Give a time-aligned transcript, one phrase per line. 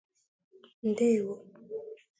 [0.89, 1.35] Ndeewo.